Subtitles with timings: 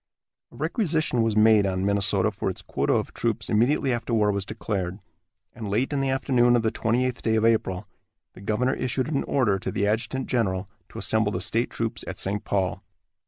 [0.51, 4.47] A requisition was made on Minnesota for its quota of troops immediately after war was
[4.47, 4.97] declared,
[5.53, 7.87] and late in the afternoon of the twenty eighth day of April
[8.33, 12.17] the governor issued an order to the adjutant general to assemble the state troops at
[12.17, 12.43] St.
[12.43, 12.81] Paul.